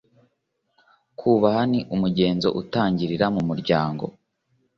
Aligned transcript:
Kubaha 1.19 1.61
ni 1.71 1.79
umugenzo 1.95 2.47
utangirira 2.61 3.25
mu 3.35 3.41
muryango 3.49 4.05